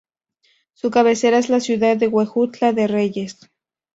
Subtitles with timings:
[0.73, 3.37] Su cabecera es la ciudad de Huejutla de Reyes.